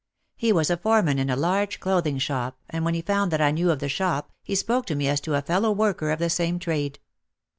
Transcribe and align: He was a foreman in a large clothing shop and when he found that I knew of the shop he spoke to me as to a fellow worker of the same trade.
He 0.35 0.51
was 0.51 0.71
a 0.71 0.77
foreman 0.77 1.19
in 1.19 1.29
a 1.29 1.35
large 1.35 1.79
clothing 1.79 2.17
shop 2.17 2.57
and 2.71 2.83
when 2.83 2.95
he 2.95 3.03
found 3.03 3.29
that 3.31 3.39
I 3.39 3.51
knew 3.51 3.69
of 3.69 3.77
the 3.77 3.87
shop 3.87 4.31
he 4.41 4.55
spoke 4.55 4.87
to 4.87 4.95
me 4.95 5.07
as 5.07 5.21
to 5.21 5.35
a 5.35 5.43
fellow 5.43 5.69
worker 5.71 6.09
of 6.09 6.17
the 6.17 6.27
same 6.27 6.57
trade. 6.57 6.97